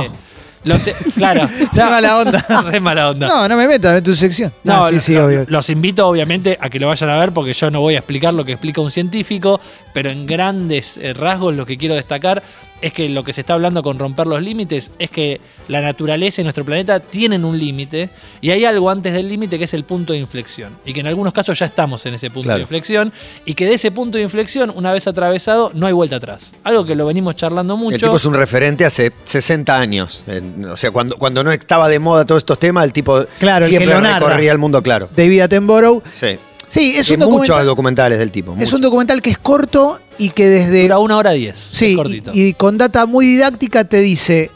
Claro. 1.16 1.48
Qué 1.72 1.80
mala 1.82 2.18
onda. 2.18 2.44
Re 2.66 2.80
mala 2.80 3.10
onda. 3.10 3.26
No, 3.28 3.48
no 3.48 3.56
me 3.56 3.66
metas 3.66 3.98
en 3.98 4.04
tu 4.04 4.14
sección. 4.14 4.52
No, 4.64 4.84
Ah, 4.84 4.88
sí, 4.90 5.00
sí, 5.00 5.14
lo- 5.14 5.26
obvio. 5.26 5.44
los 5.48 5.68
invito 5.70 6.06
obviamente 6.06 6.56
a 6.60 6.70
que 6.70 6.78
lo 6.78 6.88
vayan 6.88 7.10
a 7.10 7.18
ver 7.18 7.32
porque 7.32 7.52
yo 7.52 7.70
no 7.70 7.80
voy 7.80 7.94
a 7.96 7.98
explicar 7.98 8.32
lo 8.34 8.44
que 8.44 8.52
explica 8.52 8.80
un 8.80 8.90
científico, 8.90 9.60
pero 9.92 10.10
en 10.10 10.26
grandes 10.26 10.96
eh, 10.98 11.14
rasgos 11.14 11.54
lo 11.54 11.66
que 11.66 11.76
quiero 11.76 11.94
destacar 11.94 12.42
es 12.82 12.92
que 12.92 13.08
lo 13.08 13.24
que 13.24 13.32
se 13.32 13.40
está 13.40 13.54
hablando 13.54 13.82
con 13.82 13.98
romper 13.98 14.26
los 14.26 14.42
límites 14.42 14.90
es 14.98 15.08
que 15.08 15.40
la 15.68 15.80
naturaleza 15.80 16.40
y 16.40 16.44
nuestro 16.44 16.64
planeta 16.64 17.00
tienen 17.00 17.44
un 17.44 17.58
límite 17.58 18.10
y 18.40 18.50
hay 18.50 18.64
algo 18.64 18.90
antes 18.90 19.12
del 19.14 19.28
límite 19.28 19.58
que 19.58 19.64
es 19.64 19.72
el 19.74 19.84
punto 19.84 20.12
de 20.12 20.18
inflexión 20.18 20.76
y 20.84 20.92
que 20.92 21.00
en 21.00 21.06
algunos 21.06 21.32
casos 21.32 21.58
ya 21.58 21.66
estamos 21.66 22.04
en 22.06 22.14
ese 22.14 22.28
punto 22.30 22.48
Claro. 22.48 22.58
de 22.58 22.62
inflexión 22.62 23.12
y 23.44 23.54
que 23.54 23.66
de 23.66 23.74
ese 23.74 23.90
punto 23.92 24.18
de 24.18 24.24
inflexión 24.24 24.70
una 24.74 24.92
vez 24.92 25.06
atravesado 25.06 25.70
no 25.74 25.86
hay 25.86 25.92
vuelta 25.92 26.16
atrás. 26.16 26.52
Algo 26.64 26.84
que 26.84 26.94
lo 26.94 27.06
venimos 27.06 27.36
charlando 27.36 27.76
mucho. 27.76 27.94
El 27.96 28.02
tipo 28.02 28.16
es 28.16 28.24
un 28.24 28.34
referente 28.34 28.84
hace 28.84 29.12
60 29.24 29.78
años. 29.78 30.24
O 30.70 30.76
sea, 30.76 30.90
cuando, 30.90 31.16
cuando 31.16 31.42
no 31.44 31.52
estaba 31.52 31.88
de 31.88 31.98
moda 31.98 32.24
todos 32.24 32.40
estos 32.42 32.58
temas, 32.58 32.84
el 32.84 32.92
tipo 32.92 33.24
Claro, 33.38 33.64
el 33.64 33.70
que 33.70 33.78
siempre 33.78 34.00
lo 34.00 34.06
recorría 34.14 34.52
el 34.52 34.58
mundo, 34.58 34.82
claro. 34.82 35.08
David 35.16 35.40
Attenborough. 35.40 36.02
Sí. 36.12 36.38
Sí, 36.72 36.94
es 36.96 37.10
un, 37.10 37.18
muchos 37.18 37.28
documental, 37.30 37.66
documentales 37.66 38.18
del 38.18 38.30
tipo. 38.30 38.56
es 38.58 38.72
un 38.72 38.80
documental 38.80 39.20
que 39.20 39.30
es 39.30 39.38
corto 39.38 40.00
y 40.16 40.30
que 40.30 40.46
desde. 40.48 40.82
Dura 40.82 40.98
una 41.00 41.16
hora 41.18 41.32
diez. 41.32 41.58
Sí, 41.58 41.90
es 41.92 41.96
cortito. 41.96 42.30
y, 42.34 42.42
y 42.48 42.54
con 42.54 42.78
data 42.78 43.04
muy 43.06 43.26
didáctica 43.26 43.84
te 43.84 44.00
dice 44.00 44.50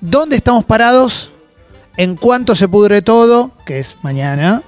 dónde 0.00 0.34
estamos 0.36 0.64
parados, 0.64 1.30
en 1.96 2.16
cuánto 2.16 2.54
se 2.56 2.66
pudre 2.68 3.02
todo, 3.02 3.52
que 3.66 3.78
es 3.78 3.96
mañana, 4.02 4.62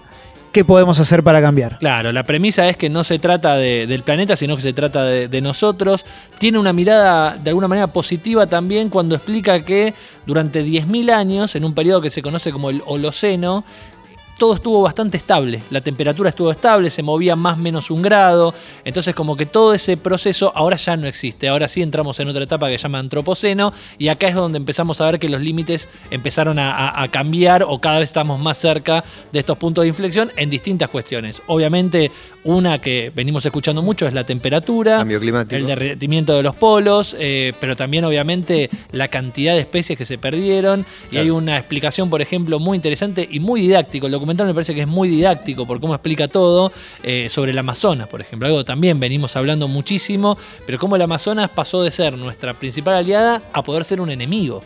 qué 0.53 0.65
podemos 0.65 0.99
hacer 1.01 1.23
para 1.25 1.41
cambiar. 1.41 1.79
Claro, 1.79 2.13
la 2.13 2.25
premisa 2.25 2.69
es 2.69 2.77
que 2.77 2.89
no 2.89 3.05
se 3.05 3.19
trata 3.21 3.55
de- 3.57 3.87
del 3.87 4.03
planeta, 4.03 4.37
sino 4.37 4.55
que 4.57 4.63
se 4.63 4.73
trata 4.73 5.05
de, 5.05 5.29
de 5.29 5.41
nosotros. 5.41 6.05
Tiene 6.39 6.59
una 6.59 6.73
mirada 6.73 7.37
de 7.37 7.51
alguna 7.51 7.69
manera 7.69 7.87
positiva 7.89 8.47
también 8.49 8.89
cuando 8.91 9.15
explica 9.17 9.65
que 9.65 9.95
durante 10.27 10.65
10.000 10.65 11.13
años, 11.13 11.55
en 11.57 11.65
un 11.65 11.75
periodo 11.75 12.01
que 12.01 12.11
se 12.11 12.23
conoce 12.23 12.51
como 12.53 12.71
el 12.71 12.83
Holoceno, 12.87 13.65
todo 14.41 14.55
estuvo 14.55 14.81
bastante 14.81 15.19
estable. 15.19 15.61
La 15.69 15.83
temperatura 15.83 16.31
estuvo 16.31 16.51
estable, 16.51 16.89
se 16.89 17.03
movía 17.03 17.37
más 17.37 17.59
o 17.59 17.61
menos 17.61 17.91
un 17.91 18.01
grado. 18.01 18.55
Entonces, 18.87 19.15
como 19.15 19.37
que 19.37 19.45
todo 19.45 19.75
ese 19.75 19.99
proceso 19.99 20.51
ahora 20.57 20.77
ya 20.79 20.97
no 20.97 21.07
existe. 21.07 21.47
Ahora 21.49 21.69
sí 21.69 21.83
entramos 21.83 22.19
en 22.21 22.29
otra 22.29 22.43
etapa 22.45 22.69
que 22.71 22.79
se 22.79 22.85
llama 22.85 23.01
antropoceno. 23.01 23.71
Y 23.99 24.09
acá 24.09 24.29
es 24.29 24.35
donde 24.35 24.57
empezamos 24.57 24.99
a 25.03 25.05
ver 25.11 25.19
que 25.19 25.29
los 25.29 25.43
límites 25.43 25.91
empezaron 26.11 26.59
a, 26.59 26.73
a- 26.75 27.03
a 27.03 27.09
cambiar 27.09 27.65
o 27.69 27.79
cada 27.83 27.99
vez 27.99 28.09
estamos 28.09 28.41
más 28.41 28.57
cerca 28.57 29.05
de 29.31 29.41
estos 29.41 29.59
puntos 29.59 29.83
de 29.83 29.89
inflexión 29.89 30.33
en 30.37 30.49
distintas 30.49 30.89
cuestiones. 30.89 31.43
Obviamente, 31.47 32.11
una 32.43 32.81
que 32.81 33.13
venimos 33.15 33.45
escuchando 33.45 33.83
mucho 33.83 34.07
es 34.09 34.15
la 34.15 34.25
temperatura, 34.25 34.97
Cambio 35.01 35.21
climático. 35.21 35.55
el 35.57 35.67
derretimiento 35.67 36.35
de 36.35 36.43
los 36.43 36.57
polos, 36.57 37.15
eh, 37.19 37.53
pero 37.61 37.77
también 37.77 38.07
obviamente 38.07 38.71
la 38.93 39.09
cantidad 39.09 39.53
de 39.53 39.61
especies 39.61 39.99
que 39.99 40.07
se 40.07 40.17
perdieron. 40.17 40.87
Y 41.13 41.19
hay 41.19 41.29
una 41.29 41.59
explicación, 41.59 42.09
por 42.09 42.23
ejemplo, 42.23 42.59
muy 42.59 42.77
interesante 42.77 43.29
y 43.31 43.39
muy 43.41 43.61
didáctico. 43.61 44.07
El 44.07 44.15
documental 44.31 44.47
me 44.47 44.55
parece 44.55 44.75
que 44.75 44.83
es 44.83 44.87
muy 44.87 45.09
didáctico 45.09 45.67
por 45.67 45.81
cómo 45.81 45.95
explica 45.95 46.29
todo 46.29 46.73
eh, 47.03 47.29
sobre 47.29 47.51
el 47.53 47.59
Amazonas, 47.59 48.09
por 48.09 48.21
ejemplo. 48.21 48.47
Algo 48.49 48.65
también 48.65 49.01
venimos 49.01 49.35
hablando 49.37 49.67
muchísimo, 49.69 50.39
pero 50.67 50.79
cómo 50.79 50.97
el 50.97 51.03
Amazonas 51.03 51.51
pasó 51.51 51.83
de 51.83 51.91
ser 51.91 52.17
nuestra 52.17 52.55
principal 52.55 52.95
aliada 52.95 53.43
a 53.53 53.63
poder 53.63 53.85
ser 53.85 54.01
un 54.01 54.11
enemigo. 54.11 54.63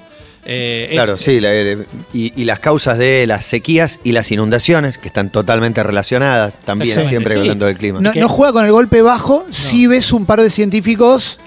Eh, 0.47 0.89
es- 0.91 0.95
Claro, 0.97 1.17
sí, 1.17 1.41
la- 1.41 1.55
eh, 1.55 1.87
y, 2.13 2.39
y 2.41 2.45
las 2.45 2.59
causas 2.61 2.99
de 2.99 3.27
las 3.27 3.47
sequías 3.47 4.01
y 4.05 4.13
las 4.13 4.31
inundaciones, 4.31 4.99
que 4.99 5.09
están 5.09 5.31
totalmente 5.33 5.83
relacionadas 5.83 6.59
también, 6.59 7.03
siempre 7.09 7.35
sí. 7.35 7.41
hablando 7.41 7.65
del 7.67 7.79
clima. 7.79 8.01
No, 8.01 8.29
juega 8.29 8.53
con 8.53 8.65
el 8.67 8.73
golpe 8.73 9.01
bajo, 9.01 9.47
si 9.51 9.87
ves 9.87 10.13
un 10.13 10.27
par 10.27 10.43
de 10.43 10.51
científicos 10.51 11.41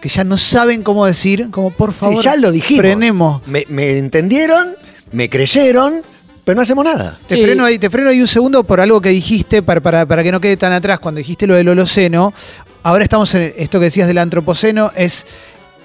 que 0.00 0.08
ya 0.08 0.24
no 0.24 0.38
saben 0.38 0.82
cómo 0.82 1.04
decir, 1.04 1.48
como 1.50 1.70
por 1.70 1.92
favor, 1.92 2.16
sí, 2.16 2.22
ya 2.24 2.36
lo 2.36 2.50
dijimos. 2.52 2.80
frenemos. 2.80 3.46
Me, 3.46 3.66
me 3.68 3.98
entendieron, 3.98 4.68
me 5.12 5.28
creyeron, 5.28 6.00
pero 6.44 6.56
no 6.56 6.62
hacemos 6.62 6.84
nada. 6.84 7.18
Te, 7.26 7.36
Sí. 7.36 7.42
freno 7.42 7.64
ahí, 7.64 7.78
te 7.78 7.90
freno 7.90 8.10
ahí 8.10 8.20
un 8.20 8.26
segundo 8.28 8.64
por 8.64 8.80
algo 8.80 9.00
que 9.00 9.10
dijiste, 9.10 9.62
para, 9.62 9.80
para, 9.80 10.06
para 10.06 10.22
que 10.22 10.32
no 10.32 10.40
quede 10.40 10.56
tan 10.56 10.72
atrás, 10.72 10.98
cuando 11.00 11.18
dijiste 11.18 11.46
lo 11.46 11.54
del 11.54 11.68
Holoceno. 11.68 12.32
Ahora 12.82 13.02
estamos 13.04 13.34
en 13.34 13.52
esto 13.56 13.78
que 13.78 13.84
decías 13.86 14.08
del 14.08 14.18
Antropoceno, 14.18 14.90
es 14.96 15.26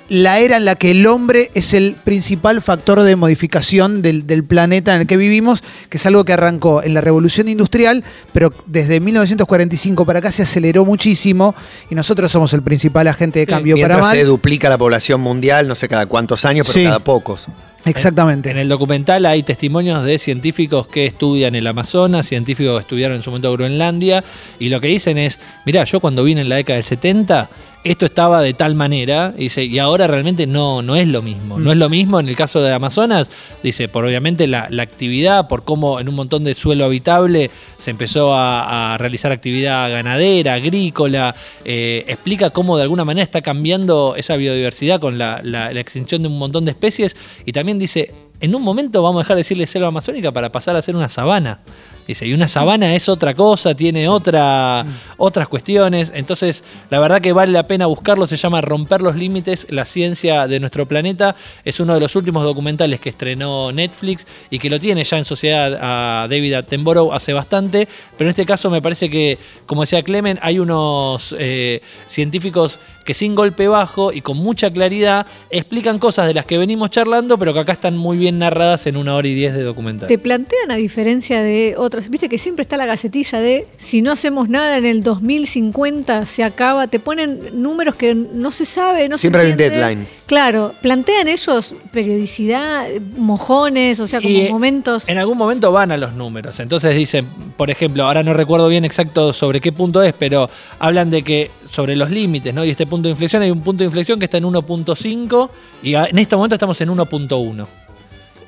la 0.07 0.38
era 0.38 0.57
en 0.57 0.65
la 0.65 0.75
que 0.75 0.91
el 0.91 1.07
hombre 1.07 1.50
es 1.55 1.74
el 1.74 1.95
principal 2.03 2.62
factor 2.62 3.01
de 3.01 3.15
modificación 3.15 4.03
del, 4.03 4.27
del 4.27 4.43
planeta 4.43 4.93
en 4.93 5.01
el 5.01 5.07
que 5.07 5.17
vivimos, 5.17 5.63
que 5.89 5.97
es 5.97 6.05
algo 6.05 6.24
que 6.24 6.31
arrancó 6.31 6.83
en 6.83 6.93
la 6.93 7.01
revolución 7.01 7.47
industrial, 7.47 8.03
pero 8.31 8.53
desde 8.67 9.00
1945 9.00 10.05
para 10.05 10.19
acá 10.19 10.31
se 10.31 10.43
aceleró 10.43 10.85
muchísimo 10.85 11.55
y 11.89 11.95
nosotros 11.95 12.31
somos 12.31 12.53
el 12.53 12.62
principal 12.62 13.07
agente 13.07 13.39
de 13.39 13.45
Sí, 13.45 13.51
cambio 13.51 13.75
para 13.77 13.95
Mientras 13.95 14.05
mal. 14.12 14.15
se 14.17 14.24
duplica 14.25 14.69
la 14.69 14.77
población 14.77 15.21
mundial, 15.21 15.67
no 15.67 15.74
sé 15.74 15.88
cada 15.88 16.05
cuántos 16.05 16.45
años, 16.45 16.67
pero 16.67 16.79
Sí. 16.79 16.83
cada 16.85 17.00
pocos. 17.00 17.47
Exactamente. 17.85 18.49
En 18.49 18.57
el 18.57 18.67
documental 18.67 19.25
hay 19.25 19.43
testimonios 19.43 20.03
de 20.03 20.17
científicos 20.17 20.87
que 20.87 21.05
estudian 21.05 21.53
el 21.53 21.67
Amazonas, 21.67 22.27
científicos 22.27 22.77
que 22.77 22.81
estudiaron 22.81 23.17
en 23.17 23.23
su 23.23 23.29
momento 23.29 23.51
Groenlandia, 23.51 24.23
y 24.59 24.69
lo 24.69 24.81
que 24.81 24.87
dicen 24.87 25.19
es, 25.19 25.39
mirá, 25.65 25.83
yo 25.83 25.99
cuando 25.99 26.23
vine 26.23 26.41
en 26.41 26.49
la 26.49 26.55
década 26.55 26.77
del 26.77 26.83
70, 26.83 27.49
esto 27.85 28.07
estaba 28.07 28.41
de 28.41 28.55
tal 28.55 28.73
manera, 28.73 29.33
y, 29.37 29.43
dice, 29.43 29.63
y 29.63 29.77
ahora 29.77 30.07
realmente 30.07 30.47
no, 30.47 30.81
no 30.81 30.95
es 30.95 31.07
lo 31.07 31.21
mismo. 31.21 31.59
No 31.59 31.71
es 31.71 31.77
lo 31.77 31.87
mismo 31.87 32.19
en 32.19 32.27
el 32.27 32.35
caso 32.35 32.61
de 32.61 32.73
Amazonas, 32.73 33.29
dice, 33.61 33.87
por 33.87 34.03
obviamente 34.03 34.47
la, 34.47 34.67
la 34.71 34.81
actividad, 34.81 35.47
por 35.47 35.63
cómo 35.63 35.99
en 35.99 36.09
un 36.09 36.15
montón 36.15 36.43
de 36.43 36.55
suelo 36.55 36.85
habitable 36.85 37.51
se 37.77 37.91
empezó 37.91 38.33
a, 38.33 38.97
realizar 38.97 39.31
actividad 39.31 39.91
ganadera, 39.91 40.55
agrícola, 40.55 41.35
eh, 41.63 42.05
explica 42.07 42.49
cómo 42.49 42.75
de 42.75 42.83
alguna 42.83 43.05
manera 43.05 43.23
está 43.23 43.41
cambiando 43.41 44.15
esa 44.17 44.35
biodiversidad 44.35 44.99
con 44.99 45.19
la 45.19 45.71
extinción 45.73 46.23
de 46.23 46.27
un 46.27 46.39
montón 46.39 46.65
de 46.65 46.71
especies, 46.71 47.15
y 47.45 47.51
también 47.51 47.77
dice, 47.77 48.25
en 48.39 48.55
un 48.55 48.61
momento 48.61 49.01
vamos 49.01 49.19
a 49.19 49.23
dejar 49.23 49.35
de 49.35 49.41
decirle 49.41 49.67
selva 49.67 49.87
amazónica 49.87 50.31
para 50.31 50.51
pasar 50.51 50.75
a 50.75 50.81
ser 50.81 50.95
una 50.95 51.09
sabana. 51.09 51.59
Dice, 52.07 52.27
y 52.27 52.33
una 52.33 52.47
sabana 52.47 52.93
es 52.93 53.09
otra 53.09 53.33
cosa, 53.33 53.73
tiene 53.73 54.07
otra, 54.07 54.85
otras 55.17 55.47
cuestiones. 55.47 56.11
Entonces, 56.13 56.63
la 56.91 56.99
verdad 56.99 57.19
que 57.19 57.33
vale 57.33 57.51
la 57.51 57.65
pena 57.65 57.87
buscarlo. 57.87 58.27
Se 58.27 58.37
llama 58.37 58.61
Romper 58.61 59.01
los 59.01 59.15
Límites, 59.15 59.65
la 59.71 59.85
ciencia 59.85 60.47
de 60.47 60.59
nuestro 60.59 60.85
planeta. 60.85 61.35
Es 61.63 61.79
uno 61.79 61.95
de 61.95 61.99
los 61.99 62.15
últimos 62.15 62.43
documentales 62.43 62.99
que 62.99 63.09
estrenó 63.09 63.71
Netflix 63.71 64.27
y 64.51 64.59
que 64.59 64.69
lo 64.69 64.79
tiene 64.79 65.03
ya 65.03 65.17
en 65.17 65.25
sociedad 65.25 65.79
a 65.81 66.27
David 66.27 66.53
Attenborough 66.53 67.11
hace 67.11 67.33
bastante. 67.33 67.87
Pero 68.17 68.29
en 68.29 68.33
este 68.33 68.45
caso 68.45 68.69
me 68.69 68.83
parece 68.83 69.09
que, 69.09 69.39
como 69.65 69.81
decía 69.81 70.03
Clemen, 70.03 70.37
hay 70.43 70.59
unos 70.59 71.35
eh, 71.39 71.81
científicos 72.07 72.79
que 73.05 73.13
sin 73.13 73.35
golpe 73.35 73.67
bajo 73.67 74.12
y 74.12 74.21
con 74.21 74.38
mucha 74.38 74.69
claridad 74.71 75.27
explican 75.50 76.00
cosas 76.00 76.27
de 76.27 76.33
las 76.33 76.45
que 76.45 76.57
venimos 76.57 76.89
charlando, 76.89 77.38
pero 77.38 77.53
que 77.53 77.59
acá 77.59 77.74
están 77.74 77.95
muy 77.95 78.17
bien 78.17 78.39
narradas 78.39 78.88
en 78.88 78.97
una 78.97 79.15
hora 79.15 79.27
y 79.27 79.35
diez 79.35 79.53
de 79.53 79.62
documental. 79.62 80.07
Te 80.07 80.17
plantean 80.17 80.71
a 80.71 80.75
diferencia 80.75 81.41
de 81.41 81.75
otras, 81.77 82.09
viste 82.09 82.27
que 82.27 82.39
siempre 82.39 82.63
está 82.63 82.77
la 82.77 82.88
gacetilla 82.88 83.39
de 83.39 83.67
si 83.77 84.01
no 84.01 84.12
hacemos 84.12 84.50
nada 84.50 84.77
en 84.77 84.85
el 84.85 85.03
2050 85.03 86.25
se 86.25 86.43
acaba, 86.43 86.88
te 86.88 87.00
ponen 87.00 87.39
números 87.53 87.95
que 87.95 88.15
no 88.15 88.50
se 88.50 88.65
sabe, 88.65 89.07
no 89.07 89.17
se 89.17 89.21
Siempre 89.21 89.43
hay 89.43 89.51
un 89.51 89.57
deadline. 89.57 90.07
Claro, 90.25 90.74
plantean 90.81 91.27
ellos 91.27 91.75
periodicidad, 91.91 92.88
mojones, 93.17 94.00
o 94.00 94.07
sea, 94.07 94.19
como 94.19 94.33
Y, 94.33 94.50
momentos. 94.50 95.07
En 95.07 95.19
algún 95.19 95.38
momento 95.38 95.71
van 95.71 95.91
a 95.91 95.97
los 95.97 96.13
números. 96.13 96.59
Entonces 96.59 96.95
dicen, 96.95 97.27
por 97.55 97.69
ejemplo, 97.69 98.03
ahora 98.03 98.24
no 98.24 98.33
recuerdo 98.33 98.67
bien 98.67 98.83
exacto 98.83 99.31
sobre 99.31 99.62
qué 99.62 99.71
punto 99.71 100.01
es, 100.01 100.13
pero 100.13 100.50
hablan 100.79 101.12
de 101.12 101.21
que 101.21 101.51
sobre 101.69 101.95
los 101.95 102.09
límites, 102.09 102.53
¿no? 102.53 102.65
Y 102.65 102.71
este 102.71 102.88
punto 102.88 102.94
de 103.03 103.11
inflexión, 103.11 103.41
hay 103.41 103.51
un 103.51 103.61
punto 103.61 103.83
de 103.83 103.85
inflexión 103.85 104.17
que 104.19 104.25
está 104.25 104.37
en 104.37 104.45
1.5 104.45 105.49
y 105.83 105.95
a- 105.95 106.05
en 106.05 106.17
este 106.19 106.35
momento 106.35 106.55
estamos 106.55 106.79
en 106.81 106.89
1.1. 106.89 107.67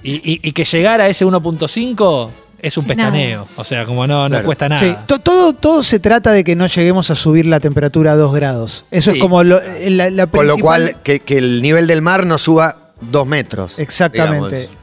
Y, 0.04 0.16
y- 0.16 0.39
y 0.44 0.51
que 0.54 0.63
llegar 0.66 1.01
a 1.01 1.08
ese 1.08 1.25
1.5 1.25 2.30
es 2.60 2.77
un 2.77 2.86
nada. 2.88 2.96
pestaneo. 2.96 3.48
O 3.56 3.63
sea, 3.63 3.86
como 3.86 4.06
no, 4.08 4.24
no 4.24 4.30
Claro. 4.30 4.46
cuesta 4.46 4.70
nada. 4.70 4.82
Sí, 4.82 4.96
to- 5.06 5.20
todo, 5.20 5.54
todo 5.54 5.84
se 5.84 6.00
trata 6.00 6.32
de 6.32 6.44
que 6.44 6.56
no 6.56 6.68
lleguemos 6.68 7.10
a 7.12 7.16
subir 7.16 7.46
la 7.46 7.60
temperatura 7.60 8.13
a 8.13 8.16
2 8.16 8.34
grados. 8.34 8.86
Eso 8.92 9.12
Sí. 9.12 9.18
es 9.18 9.22
como 9.22 9.44
lo- 9.44 9.62
eh, 9.62 9.89
la, 9.89 10.10
la 10.10 10.27
Con 10.27 10.48
lo 10.48 10.58
cual, 10.58 10.96
que, 11.04 11.20
que 11.20 11.38
el 11.38 11.62
nivel 11.62 11.88
del 11.88 12.01
mar 12.01 12.25
no 12.25 12.38
suba 12.38 12.77
dos 13.01 13.27
metros. 13.27 13.77
Exactamente. 13.80 14.56
digamos. 14.58 14.77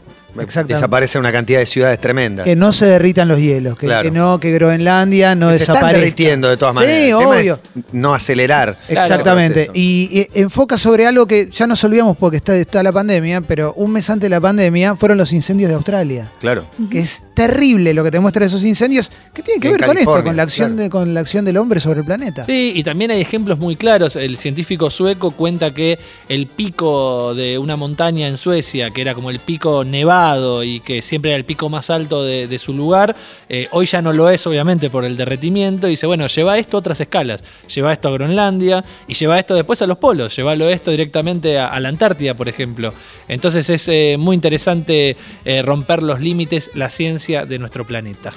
Desaparece 0.67 1.19
una 1.19 1.33
cantidad 1.33 1.59
de 1.61 1.67
ciudades 1.67 2.01
tremendas. 2.01 2.45
que 2.45 2.57
no 2.57 2.73
se 2.73 2.87
derritan 2.87 3.29
los 3.29 3.39
hielos, 3.39 3.77
que, 3.79 3.87
Claro. 3.87 4.03
que 4.03 4.11
no, 4.11 4.39
que 4.41 4.53
Groenlandia 4.53 5.35
no 5.35 5.51
se 5.51 5.57
están 5.57 5.75
desaparezca. 5.75 6.01
derritiendo 6.01 6.49
de 6.49 6.57
todas 6.57 6.75
Sí, 6.75 6.81
maneras. 6.81 7.19
Tema 7.21 7.31
obvio. 7.31 7.55
es 7.77 7.83
no 7.93 8.15
acelerar. 8.15 8.77
Exactamente. 8.89 9.71
Y, 9.75 10.29
y 10.35 10.41
enfoca 10.41 10.79
sobre 10.79 11.07
algo 11.07 11.27
que 11.27 11.49
ya 11.51 11.67
nos 11.67 11.83
olvidamos 11.85 12.17
porque 12.17 12.37
está, 12.39 12.57
está 12.57 12.83
la 12.83 12.93
pandemia, 12.93 13.41
pero 13.43 13.73
un 13.75 13.93
mes 13.93 14.09
antes 14.11 14.23
de 14.25 14.31
la 14.31 14.41
pandemia 14.41 14.97
fueron 14.97 15.19
los 15.19 15.33
incendios 15.33 15.69
de 15.69 15.75
Australia. 15.77 16.31
Claro. 16.41 16.67
Que 16.91 16.99
es 17.01 17.25
terrible 17.35 17.95
lo 17.95 18.03
que 18.05 18.11
te 18.11 18.21
muestran 18.21 18.47
esos 18.47 18.65
incendios, 18.65 19.11
que 19.33 19.43
tiene 19.43 19.61
que 19.61 19.69
En 19.69 19.75
ver 19.77 19.87
con 19.87 19.99
esto, 19.99 20.25
con 20.25 20.37
la 20.37 20.43
acción 20.43 20.69
claro. 20.73 20.83
de, 20.85 20.91
con 20.91 21.15
la 21.15 21.21
acción 21.21 21.45
del 21.45 21.57
hombre 21.57 21.81
sobre 21.81 22.01
el 22.01 22.07
planeta. 22.07 22.45
Sí, 22.45 22.73
y 22.75 22.83
también 22.83 23.11
hay 23.11 23.21
ejemplos 23.21 23.59
muy 23.59 23.77
claros. 23.77 24.17
El 24.17 24.37
científico 24.39 24.91
sueco 24.91 25.31
cuenta 25.33 25.73
que 25.75 25.99
el 26.29 26.47
pico 26.47 27.35
de 27.35 27.59
una 27.59 27.77
montaña 27.77 28.29
en 28.29 28.37
Suecia, 28.39 28.91
que 28.91 29.01
era 29.01 29.15
como 29.15 29.31
el 29.31 29.39
pico 29.41 29.85
nevado 29.85 30.24
y 30.63 30.81
que 30.81 31.03
siempre 31.03 31.33
era 31.33 31.37
el 31.37 31.45
pico 31.45 31.69
más 31.69 31.91
alto 31.91 32.25
de, 32.25 32.59
su 32.59 32.73
lugar, 32.73 33.15
eh, 33.49 33.69
hoy 33.73 33.87
ya 33.87 34.01
no 34.01 34.13
lo 34.13 34.31
es, 34.31 34.47
obviamente, 34.47 34.91
por 34.91 35.05
el 35.05 35.17
derretimiento. 35.17 35.87
Dice, 35.87 36.07
bueno, 36.07 36.27
lleva 36.27 36.59
esto 36.59 36.77
a 36.77 36.81
otras 36.81 37.01
escalas. 37.01 37.43
Lleva 37.75 37.93
esto 37.93 38.09
a 38.09 38.13
Groenlandia 38.13 38.85
y 39.07 39.15
lleva 39.15 39.39
esto 39.39 39.55
después 39.55 39.83
a 39.83 39.87
los 39.87 39.99
polos. 39.99 40.35
Llévalo 40.37 40.69
esto 40.69 40.91
directamente 40.91 41.59
a, 41.59 41.79
la 41.81 41.89
Antártida, 41.89 42.35
por 42.35 42.49
ejemplo. 42.49 42.95
Entonces 43.29 43.69
es 43.71 43.89
eh, 43.89 44.17
muy 44.19 44.35
interesante 44.35 45.17
eh, 45.45 45.63
romper 45.63 46.03
los 46.03 46.21
límites, 46.21 46.71
la 46.75 46.89
ciencia 46.89 47.45
de 47.45 47.59
nuestro 47.59 47.85
planeta. 47.85 48.33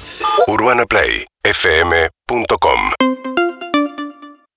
UrbanaPlayFM.com 0.47 3.06